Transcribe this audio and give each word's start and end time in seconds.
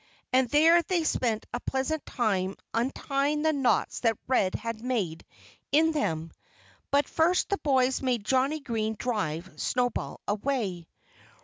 And 0.33 0.49
there 0.49 0.81
they 0.81 1.03
spent 1.03 1.45
a 1.53 1.59
pleasant 1.59 2.03
time 2.07 2.55
untying 2.73 3.43
the 3.43 3.53
knots 3.53 3.99
that 3.99 4.17
Red 4.25 4.55
had 4.55 4.81
made 4.81 5.23
in 5.71 5.91
them. 5.91 6.31
But 6.89 7.07
first 7.07 7.49
the 7.49 7.59
boys 7.59 8.01
made 8.01 8.25
Johnnie 8.25 8.61
Green 8.61 8.95
drive 8.97 9.47
Snowball 9.57 10.19
away. 10.27 10.87